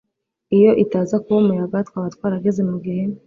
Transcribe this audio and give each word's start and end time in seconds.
iyo 0.57 0.71
itaza 0.83 1.15
kuba 1.23 1.37
umuyaga, 1.41 1.77
twaba 1.87 2.07
twarageze 2.15 2.61
mugihe 2.69 3.03